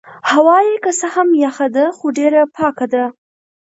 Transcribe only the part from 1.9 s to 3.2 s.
خو ډېره پاکه ده.